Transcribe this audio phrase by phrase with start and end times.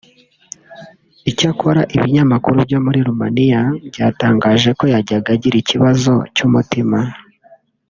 [1.29, 3.61] icyakora ibinyamakuru byo muri Romania
[3.91, 6.97] byatangaje ko yajyaga agira ikibazo cy’umutima